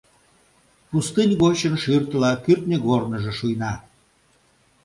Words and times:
Пустынь 0.89 1.33
гочын 1.41 1.73
шӱртыла 1.83 2.31
кӱртньыгорныжо 2.43 3.31
шуйна. 3.39 3.73